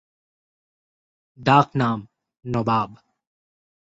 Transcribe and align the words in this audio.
ডাক 1.39 1.67
নাম 1.75 1.99
'নবাব'। 2.45 2.93